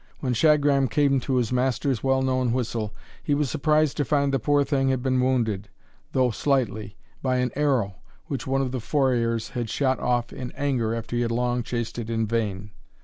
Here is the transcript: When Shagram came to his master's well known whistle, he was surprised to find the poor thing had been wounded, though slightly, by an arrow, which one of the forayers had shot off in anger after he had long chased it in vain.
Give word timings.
When 0.19 0.33
Shagram 0.33 0.87
came 0.89 1.19
to 1.19 1.35
his 1.35 1.51
master's 1.53 2.03
well 2.03 2.23
known 2.23 2.53
whistle, 2.53 2.91
he 3.21 3.35
was 3.35 3.51
surprised 3.51 3.97
to 3.97 4.03
find 4.03 4.33
the 4.33 4.39
poor 4.39 4.63
thing 4.63 4.89
had 4.89 5.03
been 5.03 5.21
wounded, 5.21 5.69
though 6.11 6.31
slightly, 6.31 6.97
by 7.21 7.35
an 7.35 7.51
arrow, 7.55 7.97
which 8.25 8.47
one 8.47 8.63
of 8.63 8.71
the 8.71 8.79
forayers 8.81 9.49
had 9.49 9.69
shot 9.69 9.99
off 9.99 10.33
in 10.33 10.51
anger 10.53 10.95
after 10.95 11.15
he 11.15 11.21
had 11.21 11.29
long 11.29 11.61
chased 11.61 11.99
it 11.99 12.09
in 12.09 12.25
vain. 12.25 12.71